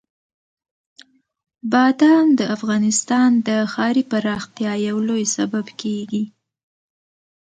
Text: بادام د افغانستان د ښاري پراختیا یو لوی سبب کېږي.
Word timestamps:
بادام 1.71 2.27
د 2.39 2.41
افغانستان 2.55 3.29
د 3.47 3.49
ښاري 3.73 4.03
پراختیا 4.11 4.73
یو 4.87 4.97
لوی 5.07 5.25
سبب 5.35 5.65
کېږي. 5.81 6.23